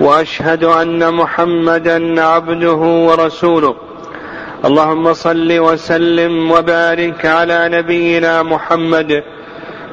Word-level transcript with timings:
وأشهد 0.00 0.64
أن 0.64 1.14
محمدا 1.14 2.22
عبده 2.22 2.82
ورسوله. 3.08 3.76
اللهم 4.64 5.12
صل 5.12 5.58
وسلم 5.58 6.50
وبارك 6.50 7.26
على 7.26 7.68
نبينا 7.68 8.42
محمد. 8.42 9.22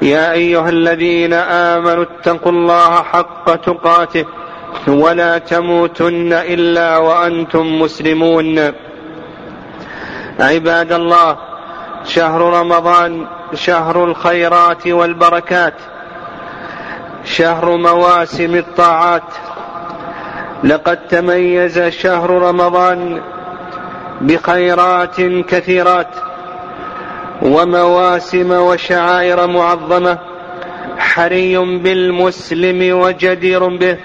يا 0.02 0.32
أيها 0.32 0.70
الذين 0.70 1.34
آمنوا 1.34 2.04
اتقوا 2.04 2.52
الله 2.52 3.04
حق 3.04 3.55
تقاته 3.55 4.26
ولا 4.88 5.38
تموتن 5.38 6.34
إلا 6.34 6.98
وأنتم 6.98 7.80
مسلمون. 7.80 8.72
عباد 10.40 10.91
الله 10.91 11.38
شهر 12.05 12.41
رمضان 12.60 13.27
شهر 13.54 14.04
الخيرات 14.04 14.88
والبركات 14.88 15.74
شهر 17.26 17.77
مواسم 17.77 18.55
الطاعات. 18.55 19.24
لقد 20.63 21.08
تميز 21.08 21.80
شهر 21.80 22.30
رمضان 22.30 23.21
بخيرات 24.21 25.21
كثيرات 25.21 26.16
ومواسم 27.41 28.51
وشعائر 28.51 29.48
معظمة 29.48 30.18
حري 30.98 31.57
بالمسلم 31.57 32.99
وجدير 32.99 33.68
به 33.68 33.98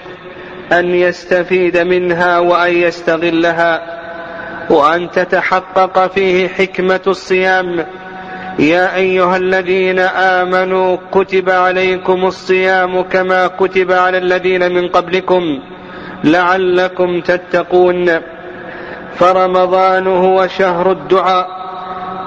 أن 0.71 0.95
يستفيد 0.95 1.77
منها 1.77 2.39
وأن 2.39 2.73
يستغلها 2.73 3.81
وأن 4.69 5.11
تتحقق 5.11 6.07
فيه 6.07 6.47
حكمة 6.47 7.01
الصيام. 7.07 7.85
يا 8.59 8.95
أيها 8.95 9.37
الذين 9.37 9.99
آمنوا 9.99 10.97
كتب 11.11 11.49
عليكم 11.49 12.25
الصيام 12.25 13.01
كما 13.01 13.47
كتب 13.47 13.91
على 13.91 14.17
الذين 14.17 14.71
من 14.71 14.87
قبلكم. 14.87 15.59
لعلكم 16.23 17.21
تتقون. 17.21 18.19
فرمضان 19.15 20.07
هو 20.07 20.47
شهر 20.47 20.91
الدعاء. 20.91 21.59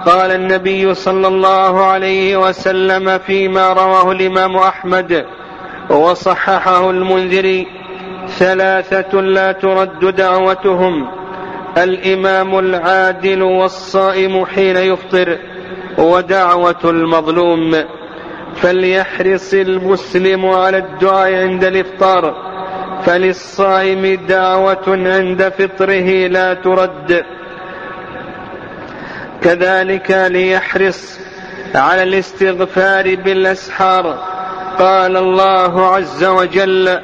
قال 0.07 0.31
النبي 0.31 0.95
صلى 0.95 1.29
الله 1.29 1.85
عليه 1.85 2.37
وسلم 2.37 3.19
فيما 3.19 3.73
رواه 3.73 4.13
الإمام 4.13 4.57
أحمد 4.57 5.27
وصححه 5.91 6.91
المنذري 6.91 7.67
ثلاثة 8.29 9.21
لا 9.21 9.53
ترد 9.53 10.17
دعوتهم 10.17 11.09
الإمام 11.79 12.59
العادل 12.59 13.43
والصائم 13.43 14.47
حين 14.47 14.77
يفطر 14.77 15.39
ودعوة 15.99 16.81
المظلوم. 16.85 17.85
فليحرص 18.57 19.55
المسلم 19.55 20.47
على 20.47 20.79
الدعاء 20.79 21.35
عند 21.35 21.65
الإفطار. 21.65 22.52
فللصائم 23.07 24.27
دعوة 24.29 24.85
عند 24.89 25.53
فطره 25.59 26.27
لا 26.27 26.55
ترد. 26.55 27.25
كذلك 29.43 30.11
ليحرص 30.11 31.19
على 31.75 32.03
الاستغفار 32.03 33.15
بالاسحار. 33.15 34.19
قال 34.79 35.17
الله 35.17 35.95
عز 35.95 36.25
وجل 36.25 36.99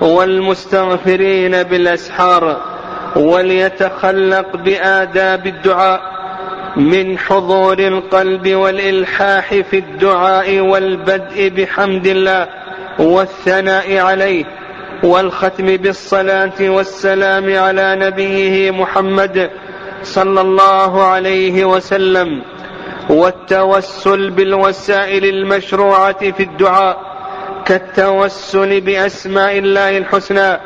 والمستغفرين 0.00 1.62
بالاسحار. 1.62 2.60
وليتخلق 3.16 4.56
باداب 4.56 5.46
الدعاء. 5.46 6.00
من 6.76 7.18
حضور 7.18 7.78
القلب 7.78 8.54
والالحاح 8.54 9.54
في 9.54 9.78
الدعاء 9.78 10.60
والبدء 10.60 11.48
بحمد 11.48 12.06
الله. 12.06 12.48
والثناء 12.98 13.98
عليه. 13.98 14.44
والختم 15.02 15.76
بالصلاة 15.76 16.60
والسلام 16.60 17.58
على 17.58 17.96
نبيه 17.96 18.70
محمد 18.70 19.50
صلى 20.02 20.40
الله 20.40 21.02
عليه 21.02 21.64
وسلم 21.64 22.42
والتوسل 23.10 24.30
بالوسائل 24.30 25.24
المشروعة 25.24 26.30
في 26.30 26.42
الدعاء 26.42 26.98
كالتوسل 27.64 28.80
بأسماء 28.80 29.58
الله 29.58 29.98
الحسنى 29.98 30.58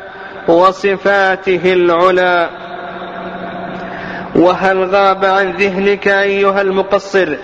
وصفاته 0.47 1.73
العلى. 1.73 2.49
وهل 4.35 4.95
غاب 4.95 5.25
عن 5.25 5.51
ذهنك 5.51 6.07
أيها 6.07 6.61
المقصر 6.61 7.37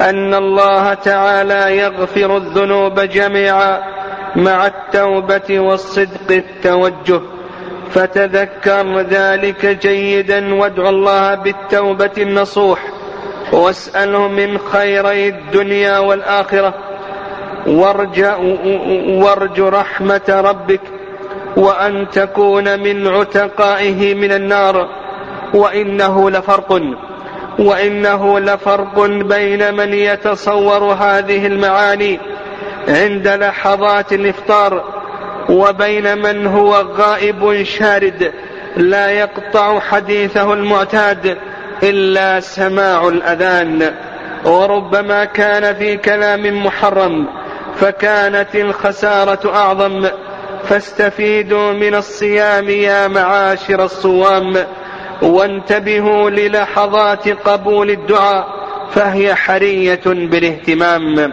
أن 0.00 0.34
الله 0.34 0.94
تعالى 0.94 1.78
يغفر 1.78 2.36
الذنوب 2.36 3.00
جميعا؟ 3.00 3.91
مع 4.36 4.66
التوبة 4.66 5.60
والصدق 5.60 6.30
التوجه. 6.30 7.20
فتذكر 7.90 9.00
ذلك 9.00 9.66
جيدا 9.66 10.54
وادع 10.54 10.88
الله 10.88 11.34
بالتوبة 11.34 12.10
النصوح. 12.18 12.78
واسأله 13.52 14.28
من 14.28 14.58
خيري 14.58 15.28
الدنيا 15.28 15.98
والآخرة. 15.98 16.74
وارج, 17.66 19.60
رحمة 19.60 20.28
ربك. 20.28 20.80
وأن 21.56 22.06
تكون 22.10 22.80
من 22.80 23.08
عتقائه 23.08 24.14
من 24.14 24.32
النار. 24.32 24.88
وإنه 25.54 26.30
لفرق 26.30 26.82
وإنه 27.58 28.40
لفرق 28.40 29.06
بين 29.06 29.74
من 29.74 29.94
يتصور 29.94 30.84
هذه 30.84 31.46
المعاني. 31.46 32.18
عند 32.88 33.28
لحظات 33.28 34.12
الإفطار 34.12 34.84
وبين 35.48 36.18
من 36.18 36.46
هو 36.46 36.74
غائب 36.74 37.62
شارد 37.62 38.32
لا 38.76 39.10
يقطع 39.10 39.80
حديثه 39.80 40.52
المعتاد 40.52 41.38
إلا 41.82 42.40
سماع 42.40 43.08
الأذان. 43.08 43.94
وربما 44.44 45.24
كان 45.24 45.74
في 45.74 45.96
كلام 45.96 46.66
محرم 46.66 47.26
فكانت 47.76 48.54
الخسارة 48.54 49.54
أعظم. 49.54 50.06
فاستفيدوا 50.64 51.72
من 51.72 51.94
الصيام 51.94 52.68
يا 52.68 53.08
معاشر 53.08 53.84
الصوام 53.84 54.56
وانتبهوا 55.22 56.30
للحظات 56.30 57.28
قبول 57.28 57.90
الدعاء 57.90 58.46
فهي 58.90 59.34
حرية 59.34 60.00
بالاهتمام. 60.06 61.32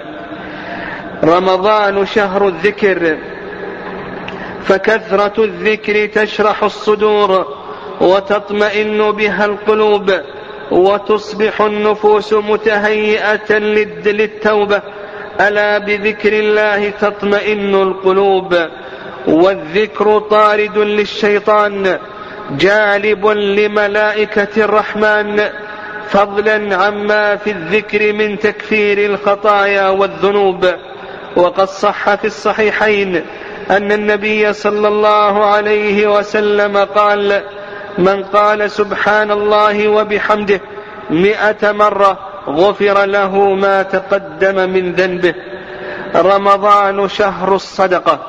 رمضان 1.24 2.06
شهر 2.06 2.48
الذكر 2.48 3.18
فكثرة 4.64 5.44
الذكر 5.44 6.06
تشرح 6.06 6.64
الصدور 6.64 7.46
وتطمئن 8.02 9.12
بها 9.12 9.46
القلوب 9.46 10.12
وتصبح 10.72 11.62
النفوس 11.62 12.34
متهيئة 12.34 13.54
للتوبة. 14.06 14.82
ألا 15.42 15.78
بذكر 15.78 16.34
الله 16.34 16.90
تطمئن 16.90 17.76
القلوب؟ 17.76 18.56
والذكر 19.28 20.20
طارد 20.20 20.78
للشيطان 20.78 21.98
جالب 22.52 23.28
لملائكة 23.28 24.64
الرحمن. 24.66 25.44
فضلا 26.10 26.76
عما 26.76 27.36
في 27.36 27.52
الذكر 27.52 28.14
من 28.14 28.40
تكفير 28.40 29.06
الخطايا 29.06 29.90
والذنوب. 29.90 30.66
وقد 31.40 31.68
صح 31.68 32.16
في 32.16 32.28
الصحيحين 32.28 33.26
أن 33.72 33.92
النبي 33.92 34.54
صلى 34.54 34.88
الله 34.88 35.46
عليه 35.46 36.18
وسلم 36.18 36.78
قال 36.78 37.42
من 37.98 38.24
قال 38.24 38.72
سبحان 38.72 39.32
الله 39.32 39.88
وبحمده 39.88 40.62
مئة 41.10 41.72
مرة 41.72 42.20
غفر 42.48 43.06
له 43.06 43.40
ما 43.54 43.84
تقدم 43.84 44.70
من 44.70 44.94
ذنبه. 44.94 45.36
رمضان 46.16 47.08
شهر 47.08 47.56
الصدقة. 47.56 48.20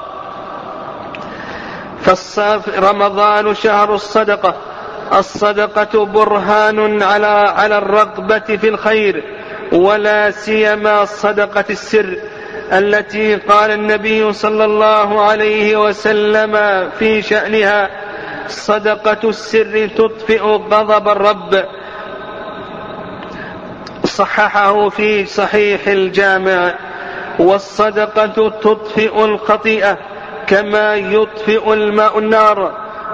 رمضان 2.79 3.55
شهر 3.55 3.95
الصدقة. 3.95 4.55
الصدقة 5.13 6.07
برهان 6.07 7.03
على 7.03 7.27
على 7.57 7.79
الرغبة 7.79 8.39
في 8.39 8.69
الخير 8.69 9.25
ولا 9.73 10.31
سيما 10.31 11.05
صدقة 11.05 11.65
السر. 11.71 12.17
التي 12.73 13.35
قال 13.37 13.71
النبي 13.71 14.33
صلى 14.33 14.65
الله 14.65 15.21
عليه 15.23 15.77
وسلم 15.77 16.55
في 16.99 17.23
شأنها 17.23 17.91
صدقة 18.49 19.29
السر 19.29 19.89
تطفئ 19.97 20.43
غضب 20.43 21.09
الرب. 21.09 21.65
صححه 24.05 24.89
في 24.89 25.27
صحيح 25.27 25.89
الجامع. 25.89 26.75
والصدقة 27.39 28.49
تطفئ 28.49 29.25
الخطيئة 29.25 29.99
كما 30.47 30.95
يطفئ 30.95 31.73
الماء 31.73 32.19
النار 32.19 32.73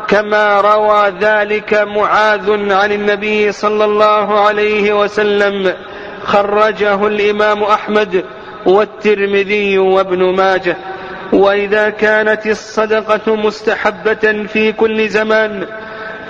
كما 0.09 0.61
روى 0.61 1.13
ذلك 1.21 1.75
معاذ 1.75 2.73
عن 2.73 2.93
النبي 2.93 3.53
صلى 3.53 3.85
الله 3.85 4.47
عليه 4.47 4.93
وسلم. 4.93 5.75
خرجه 6.25 7.07
الإمام 7.07 7.63
أحمد. 7.63 8.25
والترمذي 8.67 9.79
وابن 9.79 10.37
ماجه 10.37 10.77
وإذا 11.33 11.91
كانت 11.91 12.47
الصدقة 12.47 13.37
مستحبة 13.37 14.47
في 14.53 14.73
كل 14.73 15.09
زمان 15.09 15.67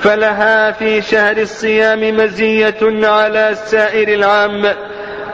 فلها 0.01 0.73
في 0.73 1.03
شهر 1.03 1.37
الصيام 1.37 2.17
مزية 2.17 2.79
على 3.09 3.51
سائر 3.55 4.09
العام 4.09 4.75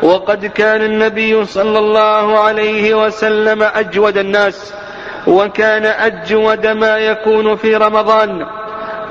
وقد 0.03 0.47
كان 0.47 0.83
النبي 0.83 1.45
صلى 1.45 1.79
الله 1.79 2.39
عليه 2.39 3.05
وسلم 3.07 3.63
أجود 3.63 4.19
الناس 4.19 4.75
وكان 5.27 5.87
أجود 5.87 6.67
ما 6.67 6.99
يكون 6.99 7.57
في 7.57 7.77
رمضان 7.77 8.47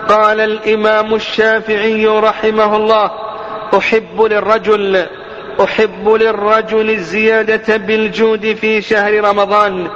قال 0.10 0.40
الإمام 0.40 1.16
الشافعي 1.16 2.08
رحمه 2.08 2.76
الله 2.76 3.12
أحب 3.78 4.22
للرجل 4.22 5.06
أحب 5.64 6.10
للرجل 6.10 6.90
الزيادة 6.90 7.78
بالجود 7.78 8.54
في 8.54 8.82
شهر 8.82 9.24
رمضان 9.24 9.88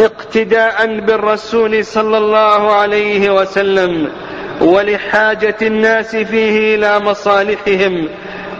اقتداء 0.00 1.00
بالرسول 1.00 1.84
صلى 1.84 2.18
الله 2.18 2.72
عليه 2.72 3.30
وسلم 3.30 4.12
ولحاجة 4.60 5.56
الناس 5.62 6.16
فيه 6.16 6.74
إلى 6.74 6.98
مصالحهم 6.98 8.08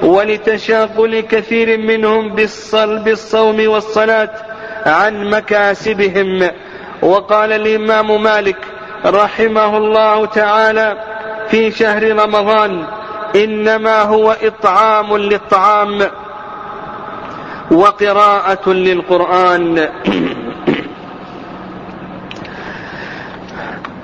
ولتشاغل 0.02 1.20
كثير 1.20 1.78
منهم 1.78 2.34
بالصوم 3.04 3.68
والصلاة 3.68 4.30
عن 4.86 5.30
مكاسبهم. 5.30 6.50
وقال 7.02 7.52
الإمام 7.52 8.22
مالك 8.22 8.56
رحمه 9.06 9.76
الله 9.76 10.26
تعالى 10.26 10.96
في 11.48 11.70
شهر 11.70 12.10
رمضان 12.12 12.86
إنما 13.36 14.02
هو 14.02 14.36
إطعام 14.42 15.16
للطعام. 15.16 16.10
وقراءة 17.70 18.70
للقرآن. 18.70 19.88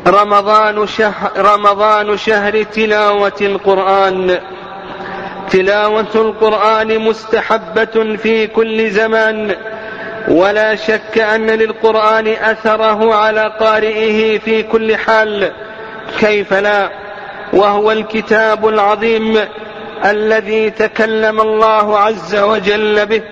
رمضان 0.07 0.87
شهر, 0.87 1.31
رمضان 1.37 2.17
شهر 2.17 2.63
تلاوة 2.63 3.33
القرآن. 3.41 4.39
تلاوة 5.51 6.15
القرآن 6.15 6.99
مستحبة 6.99 8.17
في 8.17 8.47
كل 8.47 8.91
زمان. 8.91 9.55
ولا 10.29 10.75
شك 10.75 11.19
أن 11.19 11.51
للقرآن 11.51 12.27
أثره 12.27 13.15
على 13.15 13.53
قارئه 13.61 14.39
في 14.39 14.63
كل 14.63 14.97
حال. 14.97 15.53
كيف 16.21 16.55
لا؟ 16.55 16.91
وهو 17.53 17.93
الكتاب 17.93 18.69
العظيم 18.69 19.39
الذي 20.05 20.71
تكلم 20.71 21.41
الله 21.41 21.99
عز 21.99 22.37
وجل 22.37 23.07
به. 23.07 23.23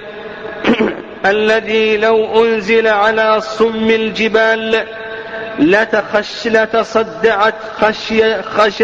الذي 1.26 1.96
لو 1.96 2.44
أنزل 2.44 2.86
على 2.86 3.40
صم 3.40 3.90
الجبال 3.90 4.84
لتخش 5.58 6.46
لتصدعت 6.46 7.54
خشية 7.80 8.40
خش 8.40 8.82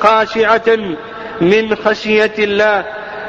خاشعة 0.00 0.76
من 1.40 1.74
خشية 1.74 2.34
الله. 2.38 2.84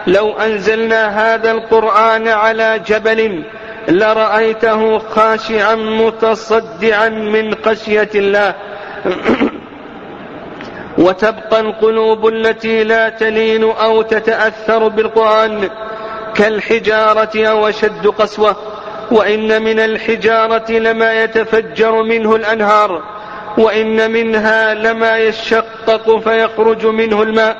لو 0.08 0.32
أنزلنا 0.32 1.34
هذا 1.34 1.52
القرآن 1.52 2.28
على 2.28 2.82
جبل 2.88 3.44
لرأيته 3.88 5.00
خاشعا 5.00 5.76
متصدعا 5.76 7.10
من 7.10 7.56
خشية 7.66 8.10
الله. 8.16 8.56
وتبقى 10.98 11.60
القلوب 11.60 12.28
التي 12.28 12.84
لا 12.84 13.10
تلين 13.10 13.64
أو 13.64 14.02
تتأثر 14.02 14.88
بالقرآن. 14.88 15.70
كالحجارة 16.36 17.48
أو 17.48 17.68
أشد 17.70 18.08
قسوة 18.08 18.56
وإن 19.12 19.62
من 19.62 19.80
الحجارة 19.80 20.72
لما 20.72 21.24
يتفجر 21.24 22.04
منه 22.04 22.36
الأنهار 22.36 23.04
وإن 23.58 24.12
منها 24.12 24.74
لما 24.74 25.18
يشقق 25.18 26.20
فيخرج 26.20 26.86
منه 26.86 27.24
الماء 27.24 27.58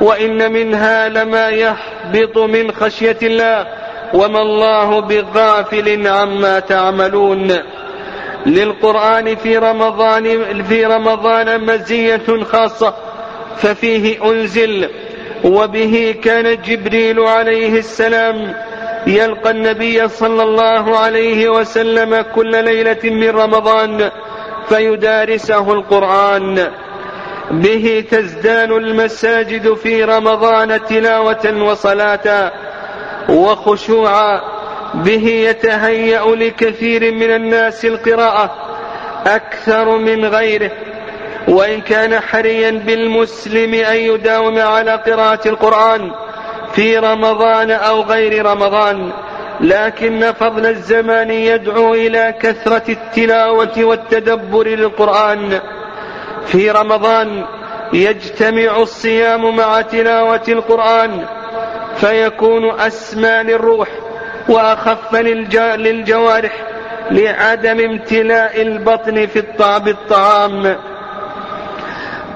وإن 0.00 0.52
منها 0.52 1.08
لما 1.08 1.48
يهبط 1.48 2.38
من 2.38 2.72
خشية 2.72 3.18
الله 3.22 3.66
وما 4.14 4.42
الله 4.42 5.00
بغافل 5.00 6.08
عما 6.08 6.60
تعملون. 6.60 7.58
للقرآن 8.46 9.36
في 9.36 9.58
رمضان 9.58 10.62
في 10.62 10.84
رمضان 10.84 11.60
مزية 11.60 12.42
خاصة 12.52 12.94
ففيه 13.56 14.30
أنزل 14.30 14.90
وبه 15.44 16.14
كان 16.24 16.62
جبريل 16.62 17.20
عليه 17.20 17.78
السلام 17.78 18.54
يلقى 19.06 19.50
النبي 19.50 20.08
صلى 20.08 20.42
الله 20.42 20.98
عليه 20.98 21.48
وسلم 21.48 22.24
كل 22.34 22.64
ليلة 22.64 22.98
من 23.04 23.30
رمضان 23.30 24.10
فيدارسه 24.68 25.72
القرآن. 25.72 26.68
به 27.50 28.04
تزدان 28.10 28.72
المساجد 28.72 29.74
في 29.74 30.04
رمضان 30.04 30.84
تلاوة 30.84 31.62
وصلاة 31.62 32.52
وخشوعا 33.28 34.40
به 34.94 35.28
يتهيأ 35.28 36.36
لكثير 36.36 37.14
من 37.14 37.30
الناس 37.30 37.84
القراءة 37.84 38.54
أكثر 39.26 39.96
من 39.98 40.24
غيره. 40.24 40.70
وإن 41.48 41.80
كان 41.80 42.20
حريا 42.20 42.70
بالمسلم 42.70 43.74
أن 43.74 43.96
يداوم 43.96 44.58
على 44.58 44.92
قراءة 44.92 45.48
القرآن 45.48 46.10
في 46.72 46.98
رمضان 46.98 47.70
أو 47.70 48.02
غير 48.02 48.46
رمضان 48.46 49.10
لكن 49.60 50.32
فضل 50.40 50.66
الزمان 50.66 51.30
يدعو 51.30 51.94
إلى 51.94 52.34
كثرة 52.40 52.82
التلاوة 52.88 53.84
والتدبر 53.84 54.66
للقرآن. 54.66 55.60
في 56.46 56.70
رمضان 56.70 57.44
يجتمع 57.92 58.76
الصيام 58.76 59.56
مع 59.56 59.80
تلاوة 59.80 60.42
القرآن 60.48 61.26
فيكون 61.96 62.80
أسمى 62.80 63.42
للروح 63.42 63.88
وأخف 64.48 65.14
للجوارح 65.76 66.52
لعدم 67.10 67.80
امتلاء 67.80 68.62
البطن 68.62 69.26
في 69.26 69.42
بالطعام. 69.84 70.76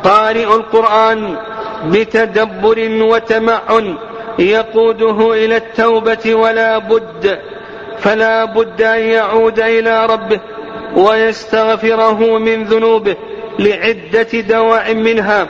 قارئ 0.04 0.54
القرآن 0.54 1.36
بتدبر 1.86 2.88
وتمعن 3.02 3.96
يقوده 4.38 5.32
إلى 5.32 5.56
التوبة 5.56 6.34
ولا 6.34 6.78
بد 6.78 7.38
فلا 7.98 8.44
بد 8.44 8.82
أن 8.82 9.00
يعود 9.00 9.60
إلى 9.60 10.06
ربه 10.06 10.40
ويستغفره 10.96 12.38
من 12.38 12.64
ذنوبه 12.64 13.16
لعدة 13.58 14.40
دواع 14.40 14.92
منها 14.92 15.48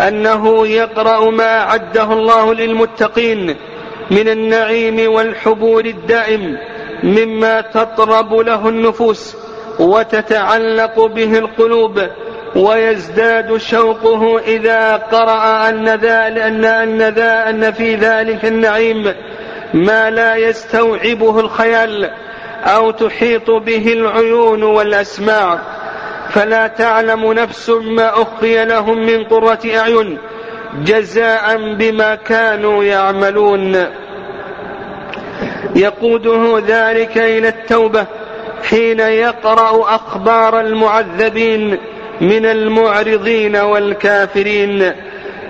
أنه 0.00 0.66
يقرأ 0.66 1.30
ما 1.30 1.58
أعده 1.60 2.12
الله 2.12 2.54
للمتقين 2.54 3.56
من 4.10 4.28
النعيم 4.28 5.12
والحبور 5.12 5.84
الدائم 5.84 6.58
مما 7.02 7.60
تطرب 7.60 8.34
له 8.34 8.68
النفوس 8.68 9.36
وتتعلق 9.80 11.04
به 11.04 11.38
القلوب 11.38 12.00
ويزداد 12.56 13.56
شوقه 13.56 14.38
إذا 14.38 14.96
قرأ 14.96 15.68
أن 15.68 15.88
ذلك 15.88 16.38
أن 16.38 16.64
أن 16.64 17.02
ذا 17.02 17.48
أن 17.50 17.72
في 17.72 17.94
ذلك 17.94 18.44
النعيم 18.44 19.14
ما 19.74 20.10
لا 20.10 20.36
يستوعبه 20.36 21.40
الخيال 21.40 22.10
أو 22.64 22.90
تحيط 22.90 23.50
به 23.50 23.92
العيون 23.92 24.62
والأسماع. 24.62 25.58
فلا 26.30 26.66
تعلم 26.66 27.32
نفس 27.32 27.70
ما 27.70 28.22
أخفي 28.22 28.64
لهم 28.64 29.06
من 29.06 29.24
قرة 29.24 29.60
أعين 29.76 30.18
جزاء 30.84 31.74
بما 31.74 32.14
كانوا 32.14 32.84
يعملون. 32.84 33.86
يقوده 35.76 36.62
ذلك 36.66 37.18
إلى 37.18 37.48
التوبة 37.48 38.06
حين 38.70 39.00
يقرأ 39.00 39.94
أخبار 39.94 40.60
المعذبين. 40.60 41.78
من 42.20 42.46
المعرضين 42.46 43.56
والكافرين. 43.56 44.92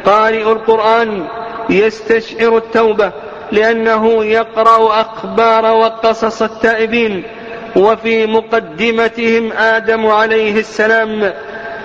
قارئ 0.05 0.43
القرآن 0.43 1.25
يستشعر 1.71 2.57
التوبة 2.57 3.13
لأنه 3.53 4.25
يقرأ 4.25 5.01
أخبار 5.01 5.65
وقصص 5.67 6.43
التائبين. 6.43 7.23
وفي 7.77 8.27
مقدمتهم 8.27 9.53
آدم 9.53 10.07
عليه 10.07 10.59
السلام 10.59 11.33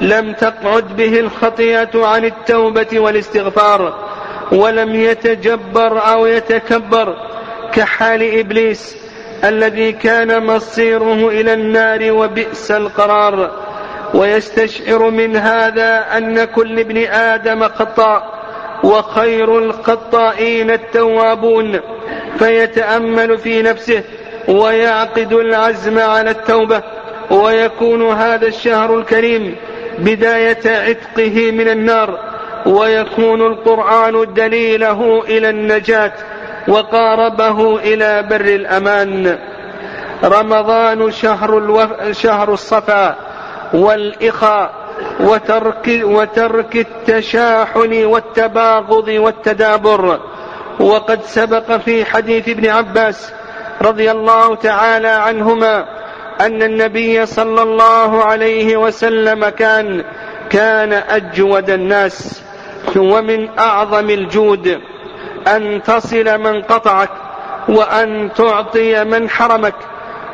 لم 0.01 0.33
تقعد 0.33 0.95
به 0.95 1.19
الخطيئة 1.19 2.05
عن 2.05 2.25
التوبة 2.25 2.99
والاستغفار 2.99 4.07
ولم 4.51 4.95
يتجبر 4.95 6.11
أو 6.11 6.25
يتكبر 6.25 7.15
كحال 7.73 8.39
إبليس 8.39 8.97
الذي 9.43 9.91
كان 9.91 10.45
مصيره 10.45 11.27
إلى 11.27 11.53
النار 11.53 12.11
وبئس 12.11 12.71
القرار. 12.71 13.51
ويستشعر 14.13 15.09
من 15.09 15.35
هذا 15.35 16.05
أن 16.17 16.43
كل 16.43 16.79
ابن 16.79 16.97
آدم 17.07 17.63
خطاء 17.63 18.37
وخير 18.83 19.57
الخطائين 19.57 20.71
التوابون 20.71 21.79
فيتأمل 22.39 23.37
في 23.37 23.61
نفسه 23.61 24.03
ويعقد 24.47 25.33
العزم 25.33 25.99
على 25.99 26.29
التوبة 26.29 26.81
ويكون 27.31 28.11
هذا 28.11 28.47
الشهر 28.47 28.97
الكريم 28.97 29.55
بداية 29.99 30.59
عتقه 30.65 31.51
من 31.51 31.67
النار 31.67 32.19
ويكون 32.65 33.41
القرآن 33.41 34.33
دليله 34.33 35.23
إلى 35.27 35.49
النجاة 35.49 36.13
وقاربه 36.67 37.79
إلى 37.79 38.23
بر 38.29 38.41
الأمان. 38.41 39.37
رمضان 40.23 41.11
شهر, 41.11 41.57
الوف... 41.57 42.11
شهر 42.11 42.53
الصفا 42.53 43.15
والإخاء 43.73 44.73
وترك, 45.19 46.01
وترك 46.03 46.75
التشاحن 46.75 48.05
والتباغض 48.05 49.07
والتدابر. 49.07 50.19
وقد 50.79 51.23
سبق 51.23 51.77
في 51.77 52.05
حديث 52.05 52.49
ابن 52.49 52.69
عباس 52.69 53.33
رضي 53.81 54.11
الله 54.11 54.55
تعالى 54.55 55.07
عنهما 55.07 55.85
أن 56.41 56.63
النبي 56.63 57.25
صلى 57.25 57.63
الله 57.63 58.23
عليه 58.23 58.77
وسلم 58.77 59.49
كان 59.49 60.03
كان 60.49 60.93
أجود 60.93 61.69
الناس. 61.69 62.43
ومن 62.95 63.59
أعظم 63.59 64.09
الجود 64.09 64.81
أن 65.47 65.81
تصل 65.83 66.37
من 66.37 66.61
قطعك 66.61 67.09
وأن 67.69 68.29
تعطي 68.35 69.03
من 69.03 69.29
حرمك 69.29 69.75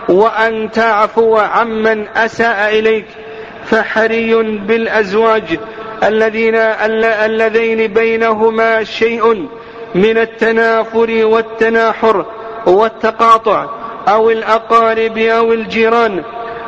وأن 0.10 0.72
تعفو 0.72 1.38
عمن 1.38 2.08
أساء 2.08 2.80
إليك. 2.80 3.23
فحري 3.66 4.36
بالأزواج 4.44 5.60
الذين 6.04 6.56
اللذين 6.56 7.88
بينهما 7.88 8.84
شيء 8.84 9.48
من 9.96 10.18
التنافر 10.18 11.26
والتناحر 11.26 12.26
والتقاطع 12.68 13.70
أو 14.08 14.30
الأقارب 14.30 15.18
أو 15.18 15.54
الجيران 15.54 16.24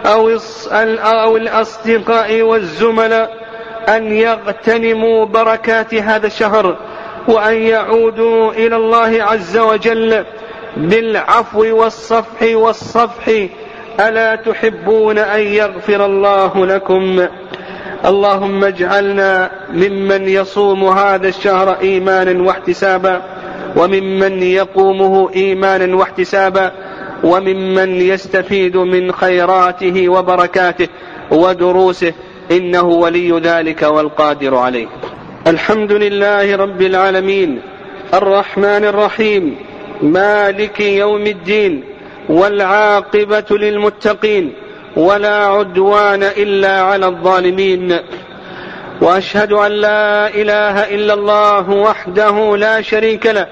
أو 0.05 0.37
أو 1.01 1.37
الأصدقاء 1.37 2.41
والزملاء 2.41 3.45
أن 3.89 4.11
يغتنموا 4.11 5.25
بركات 5.25 5.93
هذا 5.93 6.27
الشهر 6.27 6.77
وأن 7.27 7.53
يعودوا 7.61 8.51
إلى 8.51 8.75
الله 8.75 9.23
عز 9.23 9.57
وجل 9.57 10.25
بالعفو 10.77 11.75
والصفح 11.75 12.41
والصفح 12.41 13.47
ألا 13.99 14.35
تحبون 14.35 15.17
أن 15.17 15.39
يغفر 15.39 16.05
الله 16.05 16.65
لكم؟ 16.65 17.27
اللهم 18.05 18.63
اجعلنا 18.63 19.51
ممن 19.73 20.29
يصوم 20.29 20.83
هذا 20.83 21.27
الشهر 21.27 21.77
إيمانا 21.81 22.43
واحتسابا 22.43 23.21
وممن 23.75 24.43
يقومه 24.43 25.29
إيمانا 25.35 25.95
واحتسابا 25.95 26.71
وممن 27.23 28.01
يستفيد 28.01 28.77
من 28.77 29.11
خيراته 29.11 30.09
وبركاته 30.09 30.87
ودروسه 31.31 32.13
إنه 32.51 32.83
ولي 32.83 33.39
ذلك 33.39 33.83
والقادر 33.83 34.55
عليه. 34.55 34.87
الحمد 35.47 35.91
لله 35.91 36.55
رب 36.55 36.81
العالمين 36.81 37.61
الرحمن 38.13 38.85
الرحيم 38.85 39.55
مالك 40.01 40.79
يوم 40.79 41.27
الدين 41.27 41.94
والعاقبة 42.29 43.45
للمتقين 43.51 44.53
ولا 44.95 45.45
عدوان 45.45 46.23
إلا 46.23 46.81
على 46.81 47.05
الظالمين. 47.05 47.97
وأشهد 49.01 49.53
أن 49.53 49.71
لا 49.71 50.27
إله 50.27 50.95
إلا 50.95 51.13
الله 51.13 51.69
وحده 51.69 52.57
لا 52.57 52.81
شريك 52.81 53.25
له 53.25 53.47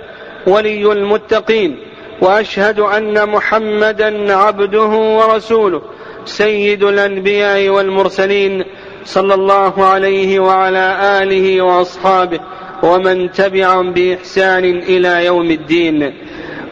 ولي 0.48 0.92
المتقين. 0.92 1.78
وأشهد 2.22 2.80
أن 2.80 3.30
محمدا 3.30 4.36
عبده 4.36 4.88
ورسوله 4.88 5.82
سيد 6.26 6.84
الأنبياء 6.84 7.70
والمرسلين 7.70 8.66
صلى 9.06 9.34
الله 9.34 9.86
عليه 9.86 10.40
وعلى 10.40 10.98
آله 11.22 11.62
وأصحابه 11.62 12.40
ومن 12.84 13.32
تبعهم 13.32 13.94
بإحسان 13.94 14.64
إلى 14.64 15.26
يوم 15.26 15.52
الدين. 15.52 16.14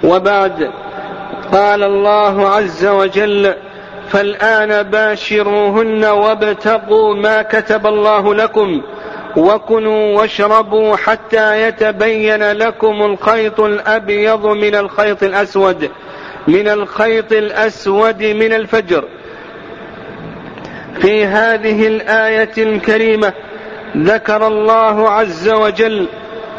وبعد 0.04 0.72
قال 1.52 1.84
الله 1.84 2.50
عز 2.50 2.86
وجل 2.86 3.54
فالآن 4.10 4.84
باشروهن 4.84 6.06
وابتغوا 6.06 7.16
ما 7.16 7.42
كتب 7.42 7.88
الله 7.88 8.36
لكم 8.36 8.82
وكلوا 9.38 10.18
واشربوا 10.18 10.96
حتى 10.96 11.62
يتبين 11.62 12.52
لكم 12.52 13.02
الخيط 13.04 13.60
الأبيض 13.60 14.46
من 14.46 14.76
الخيط 14.76 15.24
الأسود 15.24 15.90
من 16.48 16.68
الخيط 16.68 17.32
الأسود 17.32 18.24
من 18.24 18.54
الفجر. 18.54 19.04
في 21.02 21.26
هذه 21.26 21.88
الآية 21.88 22.52
الكريمة 22.58 23.34
ذكر 23.98 24.48
الله 24.48 25.10
عز 25.10 25.50
وجل 25.50 26.08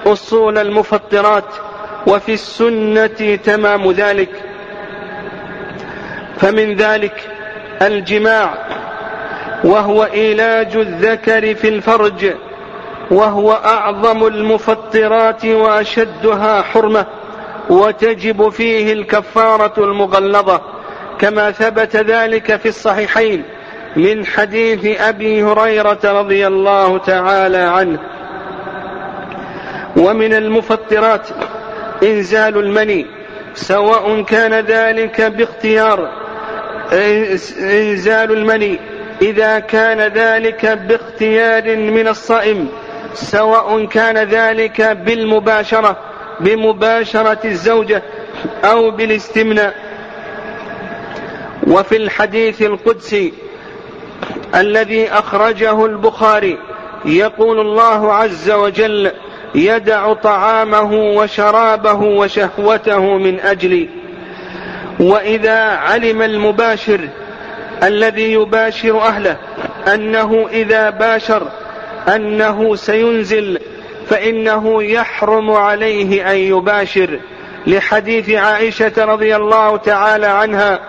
أصول 0.07 0.59
المفطرات 0.59 1.55
وفي 2.07 2.33
السنة 2.33 3.37
تمام 3.45 3.91
ذلك. 3.91 4.52
فمن 6.39 6.75
ذلك 6.75 7.31
الجماع 7.83 8.55
وهو 9.65 10.05
إيلاج 10.05 10.77
الذكر 10.77 11.55
في 11.55 11.69
الفرج 11.69 12.33
وهو 13.11 13.53
أعظم 13.53 14.27
المفطرات 14.27 15.45
وأشدها 15.45 16.63
حرمة 16.63 17.07
وتجب 17.71 18.49
فيه 18.49 18.93
الكفارة 18.93 19.73
المغلظة 19.79 20.61
كما 21.19 21.51
ثبت 21.51 21.97
ذلك 21.97 22.57
في 22.57 22.69
الصحيحين 22.69 23.45
من 23.97 24.27
حديث 24.27 25.01
أبي 25.01 25.43
هريرة 25.43 25.99
رضي 26.05 26.47
الله 26.47 26.99
تعالى 26.99 27.59
عنه. 27.59 27.99
ومن 29.97 30.35
المفطرات 30.35 31.29
إنزال 32.03 32.59
المني 32.59 33.07
سواء 33.55 34.23
كان 34.23 34.55
ذلك 34.55 35.21
باختيار 35.21 36.22
إنزال 36.93 38.33
المني. 38.33 38.79
إذا 39.23 39.59
كان 39.59 40.01
ذلك 40.01 40.67
باختيار 40.67 41.77
من 41.77 42.09
الصائم 42.09 42.69
سواء 43.15 43.85
كان 43.85 44.19
ذلك 44.19 44.83
بالمباشرة 44.83 45.97
بمباشرة 46.41 47.39
الزوجة 47.45 48.03
أو 48.65 48.91
بالاستمناء. 48.91 49.75
وفي 51.67 51.97
الحديث 51.97 52.63
القدسي 52.63 53.33
الذي 54.55 55.09
أخرجه 55.09 55.87
البخاري 55.87 56.59
يقول 57.05 57.61
الله 57.61 58.13
عز 58.13 58.51
وجل 58.51 59.11
يدع 59.55 60.13
طعامه 60.13 60.93
وشرابه 60.93 62.03
وشهوته 62.03 63.19
من 63.19 63.41
أجلي. 63.41 64.02
وإذا 65.01 65.59
علم 65.61 66.23
المباشر 66.23 67.09
الذي 67.83 68.33
يباشر 68.33 69.01
أهله 69.01 69.37
أنه 69.95 70.49
إذا 70.53 70.91
باشر 70.91 71.49
أنه 72.09 72.77
سينزل 72.77 73.59
فإنه 74.09 74.83
يحرم 74.83 75.51
عليه 75.51 76.33
أن 76.33 76.37
يباشر 76.37 77.21
لحديث 77.67 78.31
عائشة 78.31 78.93
رضي 78.99 79.37
الله 79.37 79.77
تعالى 79.77 80.27
عنها 80.27 80.81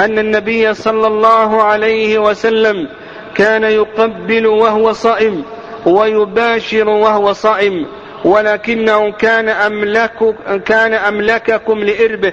أن 0.00 0.18
النبي 0.18 0.74
صلى 0.74 1.06
الله 1.06 1.62
عليه 1.62 2.18
وسلم 2.18 2.88
كان 3.34 3.64
يقبل 3.64 4.46
وهو 4.46 4.92
صائم 4.92 5.44
ويباشر 5.86 6.88
وهو 6.88 7.32
صائم 7.32 7.86
ولكنه 8.24 9.10
كان 9.10 9.48
أملك 9.48 10.34
كان 10.64 10.94
أملككم 10.94 11.78
لإربه 11.78 12.32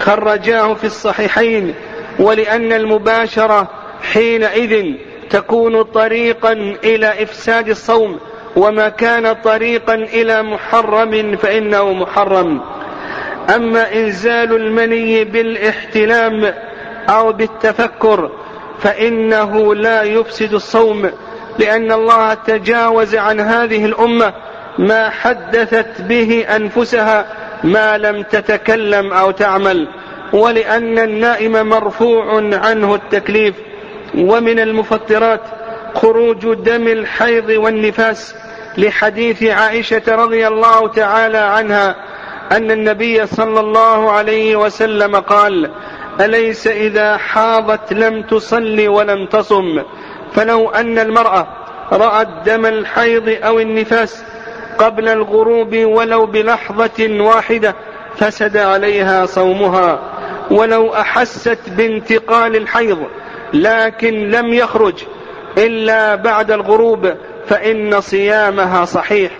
خرجاه 0.00 0.74
في 0.74 0.84
الصحيحين 0.84 1.74
ولأن 2.18 2.72
المباشرة 2.72 3.68
حينئذ 4.12 4.94
تكون 5.30 5.82
طريقا 5.82 6.52
إلى 6.84 7.22
إفساد 7.22 7.68
الصوم 7.68 8.18
وما 8.56 8.88
كان 8.88 9.32
طريقا 9.32 9.94
إلى 9.94 10.42
محرم 10.42 11.36
فإنه 11.36 11.92
محرم. 11.92 12.60
أما 13.54 13.94
إنزال 13.94 14.56
المني 14.56 15.24
بالاحتلام 15.24 16.54
أو 17.08 17.32
بالتفكر 17.32 18.30
فإنه 18.80 19.74
لا 19.74 20.02
يفسد 20.02 20.54
الصوم 20.54 21.10
لأن 21.58 21.92
الله 21.92 22.34
تجاوز 22.34 23.14
عن 23.14 23.40
هذه 23.40 23.84
الأمة 23.84 24.32
ما 24.78 25.10
حدثت 25.10 26.00
به 26.00 26.46
أنفسها 26.56 27.26
ما 27.64 27.98
لم 27.98 28.22
تتكلم 28.22 29.12
أو 29.12 29.30
تعمل 29.30 29.88
ولأن 30.32 30.98
النائم 30.98 31.68
مرفوع 31.68 32.34
عنه 32.52 32.94
التكليف. 32.94 33.54
ومن 34.18 34.60
المفطرات 34.60 35.40
خروج 35.94 36.54
دم 36.54 36.88
الحيض 36.88 37.48
والنفاس 37.48 38.34
لحديث 38.78 39.42
عائشة 39.42 40.02
رضي 40.08 40.48
الله 40.48 40.88
تعالى 40.88 41.38
عنها 41.38 41.96
أن 42.52 42.70
النبي 42.70 43.26
صلى 43.26 43.60
الله 43.60 44.10
عليه 44.10 44.56
وسلم 44.56 45.16
قال 45.16 45.70
أليس 46.20 46.66
إذا 46.66 47.16
حاضت 47.16 47.92
لم 47.92 48.22
تصل 48.22 48.88
ولم 48.88 49.26
تصم؟ 49.26 49.82
فلو 50.34 50.70
أن 50.70 50.98
المرأة 50.98 51.46
رأت 51.92 52.28
دم 52.46 52.66
الحيض 52.66 53.36
أو 53.44 53.60
النفاس 53.60 54.24
قبل 54.80 55.08
الغروب 55.08 55.76
ولو 55.76 56.26
بلحظة 56.26 57.20
واحدة 57.20 57.74
فسد 58.16 58.56
عليها 58.56 59.26
صومها 59.26 60.00
ولو 60.50 60.94
أحست 60.94 61.58
بانتقال 61.76 62.56
الحيض 62.56 62.98
لكن 63.52 64.30
لم 64.30 64.54
يخرج 64.54 64.94
إلا 65.58 66.14
بعد 66.14 66.50
الغروب 66.50 67.14
فإن 67.46 68.00
صيامها 68.00 68.84
صحيح. 68.84 69.30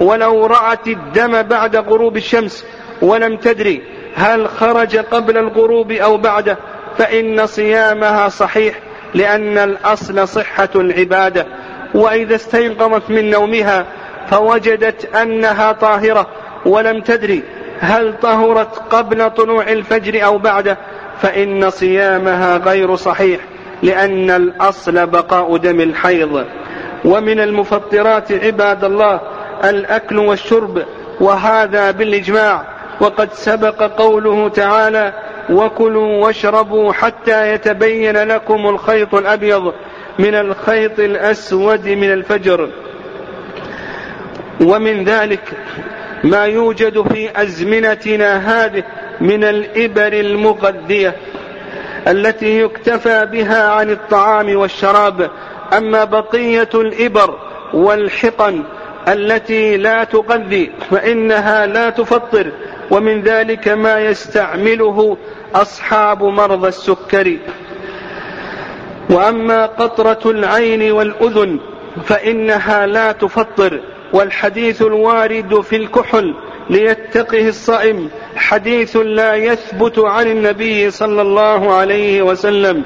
ولو 0.00 0.46
رأت 0.46 0.86
الدم 0.86 1.42
بعد 1.42 1.76
غروب 1.76 2.16
الشمس 2.16 2.66
ولم 3.02 3.36
تدري 3.36 3.82
هل 4.14 4.48
خرج 4.48 4.96
قبل 4.96 5.38
الغروب 5.38 5.92
أو 5.92 6.16
بعده 6.16 6.58
فإن 6.98 7.46
صيامها 7.46 8.28
صحيح 8.28 8.74
لأن 9.14 9.58
الأصل 9.58 10.28
صحة 10.28 10.68
العبادة. 10.74 11.46
وإذا 11.94 12.34
استيقظت 12.34 13.10
من 13.10 13.30
نومها 13.30 13.86
فوجدت 14.30 15.14
أنها 15.14 15.72
طاهرة 15.72 16.26
ولم 16.66 17.00
تدري 17.00 17.42
هل 17.78 18.14
طهرت 18.22 18.78
قبل 18.90 19.30
طلوع 19.30 19.62
الفجر 19.62 20.24
أو 20.24 20.38
بعده 20.38 20.78
فإن 21.22 21.70
صيامها 21.70 22.56
غير 22.56 22.96
صحيح 22.96 23.40
لأن 23.82 24.30
الأصل 24.30 25.06
بقاء 25.06 25.56
دم 25.56 25.80
الحيض. 25.80 26.44
ومن 27.04 27.40
المفطرات 27.40 28.32
عباد 28.32 28.84
الله 28.84 29.20
الأكل 29.64 30.18
والشرب 30.18 30.82
وهذا 31.20 31.90
بالإجماع. 31.90 32.62
وقد 33.00 33.32
سبق 33.32 33.82
قوله 33.82 34.48
تعالى 34.48 35.12
وكلوا 35.50 36.24
واشربوا 36.26 36.92
حتى 36.92 37.52
يتبين 37.52 38.16
لكم 38.16 38.68
الخيط 38.68 39.14
الأبيض 39.14 39.72
من 40.18 40.34
الخيط 40.34 40.98
الأسود 40.98 41.88
من 41.88 42.12
الفجر 42.12 42.68
ومن 44.60 45.04
ذلك 45.04 45.40
ما 46.24 46.44
يوجد 46.44 47.08
في 47.12 47.42
أزمنتنا 47.42 48.36
هذه 48.36 48.82
من 49.20 49.44
الإبر 49.44 50.12
المغذية 50.12 51.16
التي 52.08 52.60
يكتفى 52.60 53.26
بها 53.32 53.68
عن 53.68 53.90
الطعام 53.90 54.56
والشراب. 54.56 55.30
أما 55.72 56.04
بقية 56.04 56.68
الإبر 56.74 57.38
والحقن 57.74 58.62
التي 59.08 59.76
لا 59.76 60.04
تغذي 60.04 60.70
فإنها 60.90 61.66
لا 61.66 61.90
تفطر 61.90 62.52
ومن 62.90 63.22
ذلك 63.22 63.68
ما 63.68 63.98
يستعمله 63.98 65.16
أصحاب 65.54 66.22
مرضى 66.22 66.68
السكري 66.68 67.38
وأما 69.10 69.66
قطرة 69.66 70.30
العين 70.30 70.92
والأذن 70.92 71.58
فإنها 72.04 72.86
لا 72.86 73.12
تفطر. 73.12 73.80
والحديث 74.12 74.82
الوارد 74.82 75.60
في 75.60 75.76
الكحل 75.76 76.34
ليتقه 76.70 77.48
الصائم 77.48 78.10
حديث 78.36 78.96
لا 78.96 79.34
يثبت 79.34 79.98
عن 79.98 80.26
النبي 80.26 80.90
صلى 80.90 81.22
الله 81.22 81.74
عليه 81.74 82.22
وسلم. 82.22 82.82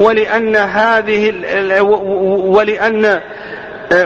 ولأن 0.00 0.56
هذه 0.56 1.34
ولأن 2.46 3.20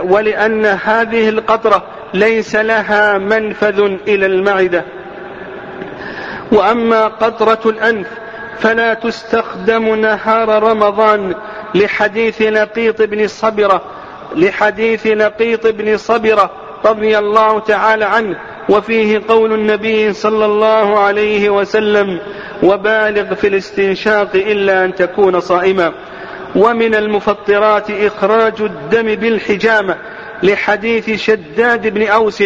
ولأن 0.02 0.66
هذه 0.66 1.28
القطرة 1.28 1.86
ليس 2.14 2.56
لها 2.56 3.18
منفذ 3.18 3.80
إلى 4.08 4.26
المعدة. 4.26 4.84
وأما 6.52 7.06
قطرة 7.06 7.70
الأنف 7.70 8.06
فلا 8.58 8.94
تستخدم 8.94 9.94
نهار 9.94 10.62
رمضان 10.62 11.34
لحديث 11.74 12.42
لقيط 12.42 13.02
بن 13.02 13.26
صبرة 13.26 13.82
لحديث 14.36 15.06
لقيط 15.06 15.66
بن 15.66 15.96
صبرة 15.96 16.50
رضي 16.84 17.18
الله 17.18 17.58
تعالى 17.58 18.04
عنه 18.04 18.38
وفيه 18.68 19.22
قول 19.28 19.52
النبي 19.52 20.12
صلى 20.12 20.44
الله 20.44 20.98
عليه 20.98 21.50
وسلم 21.50 22.20
وبالغ 22.62 23.34
في 23.34 23.46
الاستنشاق 23.46 24.30
إلا 24.34 24.84
أن 24.84 24.94
تكون 24.94 25.40
صائما 25.40 25.92
ومن 26.56 26.94
المفطرات 26.94 27.90
إخراج 27.90 28.62
الدم 28.62 29.14
بالحجامة 29.14 29.96
لحديث 30.42 31.10
شداد 31.10 31.86
بن 31.94 32.06
أوس 32.06 32.42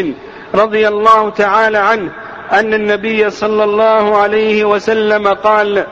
رضي 0.54 0.88
الله 0.88 1.30
تعالى 1.30 1.78
عنه 1.78 2.10
أن 2.52 2.74
النبي 2.74 3.30
صلى 3.30 3.64
الله 3.64 4.16
عليه 4.16 4.64
وسلم 4.64 5.28
قال 5.28 5.86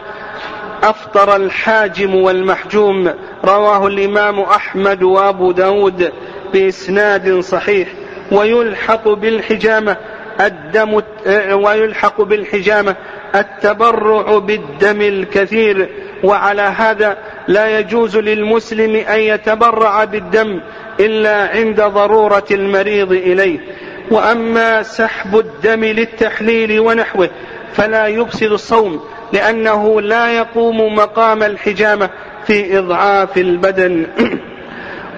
أفطر 0.82 1.36
الحاجم 1.36 2.14
والمحجوم 2.14 3.10
رواه 3.44 3.86
الإمام 3.86 4.40
أحمد 4.40 5.02
وأبو 5.02 5.52
داود 5.52 6.12
بإسناد 6.52 7.40
صحيح 7.40 7.88
ويلحق 8.32 9.08
بالحجامة 9.08 9.96
الدم 10.40 11.02
ويلحق 11.52 12.22
بالحجامة 12.22 12.96
التبرع 13.34 14.38
بالدم 14.38 15.00
الكثير 15.00 15.88
وعلى 16.24 16.62
هذا 16.62 17.18
لا 17.48 17.78
يجوز 17.78 18.16
للمسلم 18.16 18.96
أن 18.96 19.20
يتبرع 19.20 20.04
بالدم 20.04 20.60
إلا 21.00 21.48
عند 21.48 21.80
ضرورة 21.80 22.46
المريض 22.50 23.12
إليه. 23.12 23.58
وأما 24.10 24.82
سحب 24.82 25.38
الدم 25.38 25.84
للتحليل 25.84 26.80
ونحوه 26.80 27.30
فلا 27.72 28.06
يفسد 28.06 28.52
الصوم 28.52 29.00
لأنه 29.32 30.00
لا 30.00 30.32
يقوم 30.32 30.94
مقام 30.94 31.42
الحجامة 31.42 32.10
في 32.46 32.78
إضعاف 32.78 33.38
البدن. 33.38 34.06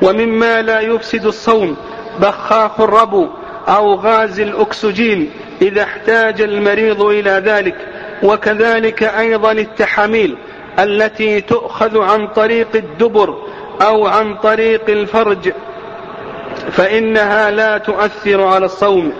ومما 0.02 0.62
لا 0.62 0.80
يفسد 0.80 1.26
الصوم 1.26 1.76
بخاخ 2.20 2.80
الربو 2.80 3.28
أو 3.68 3.94
غاز 3.94 4.40
الأكسجين 4.40 5.30
إذا 5.62 5.82
احتاج 5.82 6.40
المريض 6.40 7.02
إلى 7.02 7.30
ذلك. 7.30 7.76
وكذلك 8.22 9.02
أيضا 9.02 9.52
التحاميل 9.52 10.36
التي 10.78 11.40
تؤخذ 11.40 11.98
عن 11.98 12.28
طريق 12.28 12.68
الدبر 12.74 13.36
أو 13.82 14.06
عن 14.06 14.34
طريق 14.34 14.90
الفرج 14.90 15.52
فإنها 16.70 17.50
لا 17.50 17.78
تؤثر 17.78 18.42
على 18.42 18.66
الصوم 18.66 19.12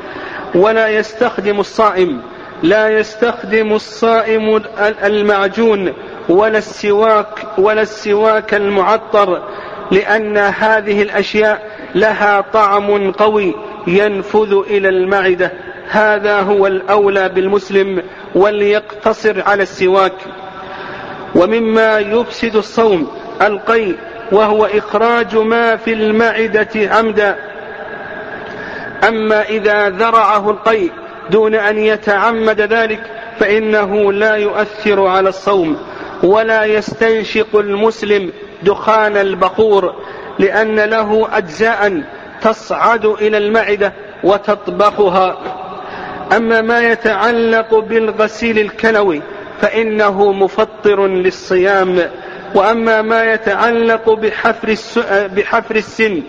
ولا 0.55 0.89
يستخدم 0.89 1.61
الصائم. 1.61 2.23
لا 2.63 2.89
يستخدم 2.99 3.73
الصائم 3.73 4.63
المعجون 5.05 5.93
ولا 6.29 6.59
السواك 6.59 7.47
ولا 7.59 7.83
السواك 7.83 8.55
المعطر 8.55 9.43
لأن 9.91 10.39
هذه 10.39 11.03
الأشياء 11.03 11.63
لها 11.95 12.41
طعم 12.41 13.13
قوي 13.13 13.55
ينفذ 13.87 14.53
إلى 14.71 14.89
المعدة. 14.89 15.53
هذا 15.89 16.41
هو 16.41 16.67
الأولى 16.67 17.29
بالمسلم 17.29 18.03
وليقتصر 18.35 19.43
على 19.47 19.63
السواك. 19.63 20.13
ومما 21.35 21.99
يفسد 21.99 22.57
الصوم 22.57 23.11
القيء 23.43 23.97
وهو 24.33 24.65
إخراج 24.67 25.37
ما 25.37 25.77
في 25.77 25.93
المعدة 25.93 26.69
عمدا. 26.77 27.37
أما 29.09 29.43
إذا 29.43 29.91
ذرعه 29.91 30.51
القيء 30.51 30.93
دون 31.33 31.55
أن 31.55 31.79
يتعمد 31.79 32.61
ذلك 32.61 33.01
فإنه 33.39 34.13
لا 34.13 34.35
يؤثر 34.35 35.07
على 35.07 35.29
الصوم 35.29 35.77
ولا 36.23 36.65
يستنشق 36.65 37.57
المسلم 37.57 38.33
دخان 38.63 39.17
البخور 39.17 39.95
لأن 40.39 40.81
له 40.81 41.29
أجزاء 41.33 42.03
تصعد 42.43 43.05
إلى 43.05 43.39
المعدة 43.39 43.93
وتطبخها. 44.25 45.39
أما 46.37 46.61
ما 46.61 46.81
يتعلق 46.81 47.79
بالغسيل 47.79 48.59
الكلوي 48.59 49.23
فإنه 49.61 50.33
مفطر 50.33 51.07
للصيام. 51.07 51.99
وأما 52.55 53.03
ما 53.03 53.33
يتعلق 53.33 54.11
بحفر, 54.11 54.75
بحفر 55.37 55.77
السن 55.77 56.23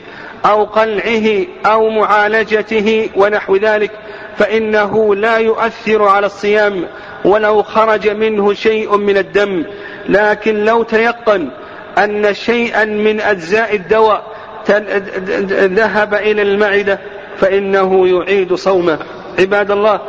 أو 0.45 0.63
قلعه 0.63 1.45
أو 1.65 1.89
معالجته 1.89 3.09
ونحو 3.15 3.55
ذلك 3.55 3.91
فإنه 4.37 5.15
لا 5.15 5.37
يؤثر 5.37 6.03
على 6.03 6.25
الصيام 6.25 6.85
ولو 7.25 7.63
خرج 7.63 8.09
منه 8.09 8.53
شيء 8.53 8.97
من 8.97 9.17
الدم. 9.17 9.65
لكن 10.09 10.65
لو 10.65 10.83
تيقن 10.83 11.49
أن 11.97 12.33
شيئا 12.33 12.85
من 12.85 13.21
أجزاء 13.21 13.75
الدواء 13.75 14.23
ذهب 15.49 16.13
إلى 16.13 16.41
المعدة 16.41 16.99
فإنه 17.37 18.07
يعيد 18.07 18.53
صومه. 18.53 18.99
عباد 19.39 19.71
الله 19.71 20.01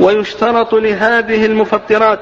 ويشترط 0.00 0.74
لهذه 0.74 1.46
المفطرات 1.46 2.20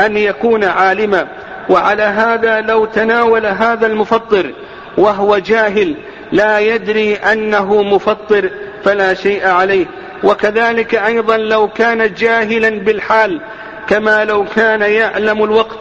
أن 0.00 0.16
يكون 0.16 0.64
عالما. 0.64 1.28
وعلى 1.68 2.02
هذا 2.02 2.60
لو 2.60 2.84
تناول 2.84 3.46
هذا 3.46 3.86
المفطر 3.86 4.52
وهو 4.98 5.38
جاهل 5.38 5.96
لا 6.32 6.58
يدري 6.58 7.14
أنه 7.14 7.82
مفطر 7.82 8.50
فلا 8.84 9.14
شيء 9.14 9.48
عليه. 9.48 9.86
وكذلك 10.24 10.94
أيضا 10.94 11.36
لو 11.36 11.68
كان 11.68 12.14
جاهلا 12.14 12.68
بالحال 12.68 13.40
كما 13.88 14.24
لو 14.24 14.44
كان 14.44 14.82
يعلم 14.82 15.44
الوقت 15.44 15.78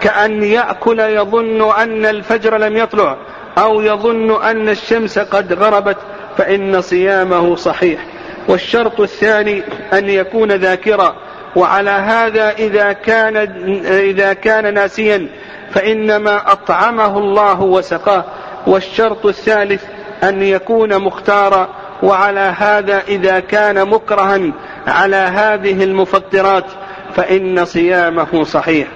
كأن 0.00 0.42
يأكل 0.42 1.00
يظن 1.00 1.70
أن 1.70 2.06
الفجر 2.06 2.56
لم 2.56 2.76
يطلع 2.76 3.16
أو 3.58 3.80
يظن 3.80 4.42
أن 4.42 4.68
الشمس 4.68 5.18
قد 5.18 5.52
غربت 5.52 5.96
فإن 6.36 6.80
صيامه 6.80 7.56
صحيح. 7.56 8.00
والشرط 8.48 9.00
الثاني 9.00 9.62
أن 9.92 10.08
يكون 10.08 10.52
ذاكرا. 10.52 11.16
وعلى 11.56 11.90
هذا 11.90 12.50
إذا 12.50 12.92
كان 12.92 13.36
إذا 13.86 14.32
كان 14.32 14.74
ناسيا 14.74 15.28
فإنما 15.70 16.52
أطعمه 16.52 17.18
الله 17.18 17.60
وسقاه. 17.60 18.24
والشرط 18.68 19.26
الثالث 19.26 19.84
أن 20.22 20.42
يكون 20.42 20.98
مختارا 20.98 21.68
وعلى 22.02 22.54
هذا 22.58 23.02
إذا 23.08 23.40
كان 23.40 23.88
مكرها 23.88 24.52
على 24.86 25.16
هذه 25.16 25.84
المفطرات 25.84 26.64
فإن 27.14 27.64
صيامه 27.64 28.44
صحيح. 28.44 28.88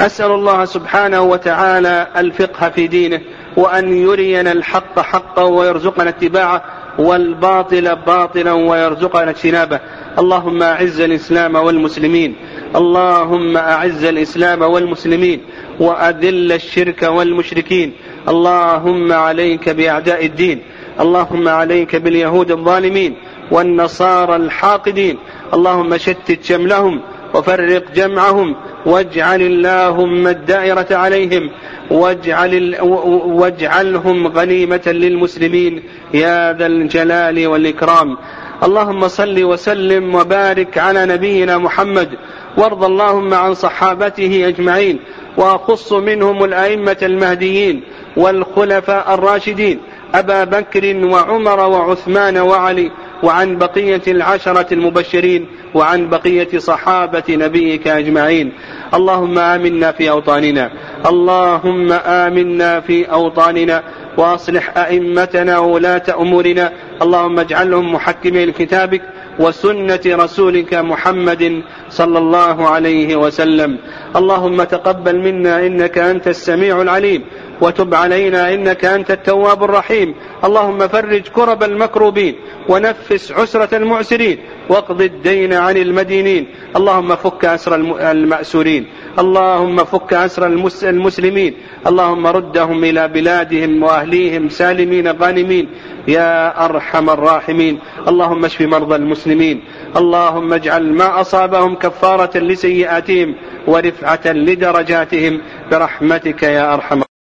أسأل 0.00 0.30
الله 0.30 0.64
سبحانه 0.64 1.20
وتعالى 1.20 2.06
الفقه 2.16 2.70
في 2.70 2.86
دينه 2.86 3.20
وأن 3.56 3.92
يرينا 3.92 4.52
الحق 4.52 5.00
حقا 5.00 5.42
ويرزقنا 5.42 6.08
اتباعه 6.08 6.62
والباطل 6.98 7.96
باطلا 7.96 8.52
ويرزقنا 8.52 9.30
اجتنابه. 9.30 9.80
اللهم 10.18 10.62
أعز 10.62 11.00
الإسلام 11.00 11.54
والمسلمين. 11.54 12.36
اللهم 12.76 13.56
أعز 13.56 14.04
الإسلام 14.04 14.62
والمسلمين 14.62 15.40
وأذل 15.80 16.52
الشرك 16.52 17.02
والمشركين. 17.02 17.92
اللهم 18.28 19.12
عليك 19.12 19.68
بأعداء 19.68 20.26
الدين. 20.26 20.62
اللهم 21.00 21.48
عليك 21.48 21.96
باليهود 21.96 22.50
الظالمين 22.50 23.14
والنصارى 23.50 24.36
الحاقدين. 24.36 25.16
اللهم 25.54 25.96
شتت 25.96 26.38
شملهم 26.42 27.00
وفرق 27.34 27.84
جمعهم. 27.94 28.56
واجعل 28.86 29.42
اللهم 29.42 30.28
الدائرة 30.28 30.86
عليهم. 30.90 31.50
واجعل 31.90 32.76
واجعلهم 33.24 34.26
غنيمة 34.26 34.82
للمسلمين. 34.86 35.82
يا 36.14 36.52
ذا 36.52 36.66
الجلال 36.66 37.46
والإكرام. 37.46 38.16
اللهم 38.62 39.08
صل 39.08 39.44
وسلم 39.44 40.14
وبارك 40.14 40.78
على 40.78 41.06
نبينا 41.06 41.58
محمد. 41.58 42.08
وارض 42.56 42.84
اللهم 42.84 43.34
عن 43.34 43.54
صحابته 43.54 44.48
أجمعين. 44.48 44.98
وأخص 45.36 45.92
منهم 45.92 46.44
الأئمة 46.44 46.96
المهديين 47.02 47.80
والخلفاء 48.16 49.14
الراشدين. 49.14 49.78
أبا 50.14 50.44
بكر 50.44 51.06
وعمر 51.06 51.60
وعثمان 51.60 52.38
وعلي. 52.38 52.90
وعن 53.22 53.58
بقية 53.58 54.02
العشرة 54.08 54.74
المبشرين. 54.74 55.46
وعن 55.74 56.08
بقية 56.08 56.58
صحابة 56.58 57.22
نبيك 57.30 57.88
أجمعين. 57.88 58.52
اللهم 58.94 59.38
آمنا 59.38 59.92
في 59.92 60.10
أوطاننا. 60.10 60.70
اللهم 61.06 61.92
آمنا 61.92 62.80
في 62.80 63.12
أوطاننا. 63.12 63.82
وأصلح 64.16 64.78
أئمتنا 64.78 65.58
وولاة 65.58 66.02
أمورنا. 66.20 66.72
اللهم 67.02 67.38
اجعلهم 67.38 67.92
محكمي 67.92 68.44
لكتابك 68.46 69.02
وسنة 69.38 70.00
رسولك 70.06 70.74
محمد 70.74 71.62
صلى 71.90 72.18
الله 72.18 72.68
عليه 72.68 73.16
وسلم. 73.16 73.78
اللهم 74.16 74.62
تقبل 74.62 75.16
منا 75.18 75.66
إنك 75.66 75.98
أنت 75.98 76.28
السميع 76.28 76.82
العليم 76.82 77.24
وتب 77.60 77.94
علينا 77.94 78.54
إنك 78.54 78.84
أنت 78.84 79.10
التواب 79.10 79.64
الرحيم. 79.64 80.14
اللهم 80.44 80.88
فرج 80.88 81.22
كرب 81.28 81.62
المكروبين 81.62 82.34
ونفس 82.68 83.32
عسرة 83.32 83.76
المعسرين 83.76 84.38
واقض 84.68 85.02
الدين 85.02 85.52
عن 85.52 85.76
المدينين. 85.76 86.46
اللهم 86.76 87.16
فك 87.16 87.44
أسر 87.44 87.74
المأسورين. 88.10 88.86
اللهم 89.18 89.84
فك 89.84 90.12
أسر 90.12 90.46
المسلمين. 90.82 91.54
اللهم 91.86 92.26
ردهم 92.26 92.84
إلى 92.84 93.08
بلادهم 93.08 93.82
وأهليهم 93.82 94.48
سالمين 94.48 95.08
غانمين. 95.08 95.68
يا 96.08 96.64
أرحم 96.64 97.10
الراحمين. 97.10 97.78
اللهم 98.08 98.44
اشف 98.44 98.60
مرضى 98.60 98.96
المسلمين. 98.96 99.64
اللهم 99.96 100.52
اجعل 100.52 100.92
ما 100.92 101.20
أصابهم 101.20 101.74
كفارة 101.74 102.38
لسيئاتهم 102.38 103.34
ورفعة 103.66 104.26
لدرجاتهم. 104.26 105.40
برحمتك 105.70 106.42
يا 106.42 106.74
أرحم 106.74 107.11